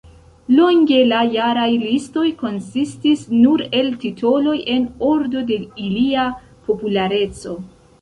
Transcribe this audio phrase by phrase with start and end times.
[0.59, 6.29] Longe la jaraj listoj konsistis nur el titoloj en ordo de ilia
[6.69, 7.59] populareco.